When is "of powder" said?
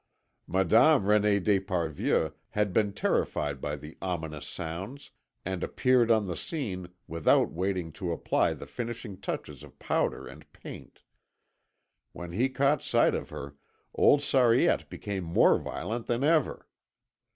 9.61-10.25